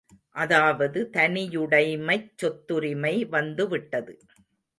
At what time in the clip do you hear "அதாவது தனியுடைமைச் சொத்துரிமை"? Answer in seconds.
0.35-3.13